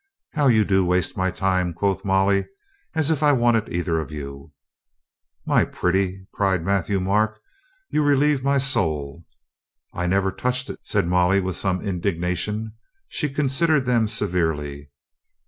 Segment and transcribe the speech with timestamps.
[0.33, 2.47] "How you do waste my time," quoth Molly.
[2.95, 4.51] "As if I wanted either of you."
[5.45, 7.39] "My pretty," cried Matthieu Marc,
[7.91, 9.25] "you relieve my soul."
[9.93, 12.73] "I never touched it," said Molly with some in dignation.
[13.09, 14.89] She considered them severely.